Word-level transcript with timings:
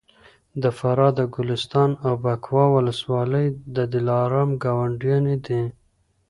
د 0.61 0.63
فراه 0.77 1.11
د 1.19 1.21
ګلستان 1.35 1.91
او 2.05 2.13
بکواه 2.23 2.73
ولسوالۍ 2.75 3.47
د 3.75 3.77
دلارام 3.93 4.49
ګاونډیانې 4.63 5.35
دي 5.45 5.61